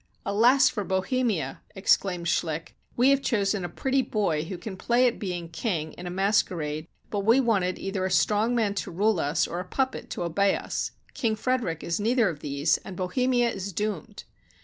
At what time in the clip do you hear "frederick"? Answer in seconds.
11.35-11.83